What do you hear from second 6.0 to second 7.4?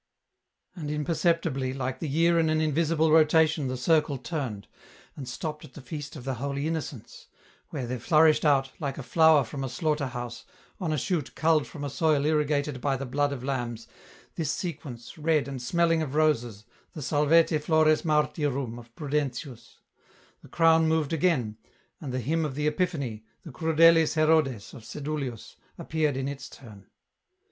of the Holy Innocents,